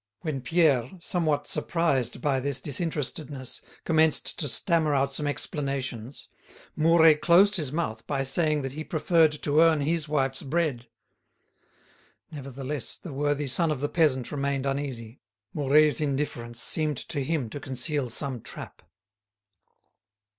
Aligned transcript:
When 0.21 0.41
Pierre, 0.41 0.89
somewhat 0.99 1.45
surprised 1.45 2.21
by 2.23 2.39
this 2.39 2.59
disinterestedness, 2.59 3.61
commenced 3.85 4.39
to 4.39 4.47
stammer 4.47 4.95
out 4.95 5.13
some 5.13 5.27
explanations, 5.27 6.27
Mouret 6.75 7.17
closed 7.21 7.57
his 7.57 7.71
mouth 7.71 8.07
by 8.07 8.23
saying 8.23 8.63
that 8.63 8.71
he 8.71 8.83
preferred 8.83 9.31
to 9.43 9.59
earn 9.59 9.81
his 9.81 10.09
wife's 10.09 10.41
bread. 10.41 10.87
Nevertheless 12.31 12.97
the 12.97 13.13
worthy 13.13 13.45
son 13.45 13.69
of 13.69 13.79
the 13.79 13.89
peasant 13.89 14.31
remained 14.31 14.65
uneasy; 14.65 15.21
Mouret's 15.53 16.01
indifference 16.01 16.59
seemed 16.59 16.97
to 16.97 17.19
him 17.23 17.47
to 17.51 17.59
conceal 17.59 18.09
some 18.09 18.41
trap. 18.41 18.81